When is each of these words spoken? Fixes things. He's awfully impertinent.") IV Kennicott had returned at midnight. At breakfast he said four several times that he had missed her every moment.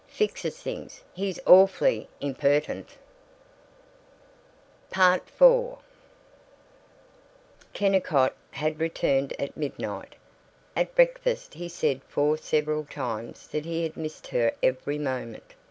Fixes 0.07 0.59
things. 0.59 1.03
He's 1.13 1.39
awfully 1.45 2.09
impertinent.") 2.19 2.97
IV 4.91 5.75
Kennicott 7.73 8.33
had 8.49 8.79
returned 8.79 9.39
at 9.39 9.55
midnight. 9.55 10.15
At 10.75 10.95
breakfast 10.95 11.53
he 11.53 11.69
said 11.69 12.01
four 12.05 12.35
several 12.39 12.85
times 12.85 13.47
that 13.49 13.65
he 13.65 13.83
had 13.83 13.95
missed 13.95 14.25
her 14.29 14.53
every 14.63 14.97
moment. 14.97 15.53